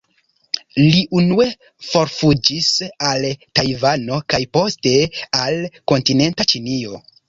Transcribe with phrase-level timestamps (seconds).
[0.79, 1.47] Li unue
[1.91, 2.71] forfuĝis
[3.11, 3.29] al
[3.61, 4.99] Tajvano kaj poste
[5.45, 5.65] al
[5.97, 7.05] kontinenta Ĉinio.